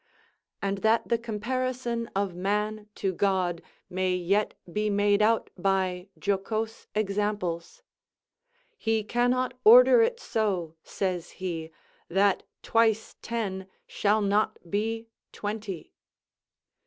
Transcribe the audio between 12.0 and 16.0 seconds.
"that twice ten shall not be twenty."